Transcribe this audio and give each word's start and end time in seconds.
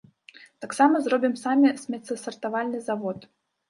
Таксама 0.65 1.03
зробім 1.09 1.37
самі 1.43 1.77
смеццесартавальны 1.85 2.87
завод. 2.93 3.33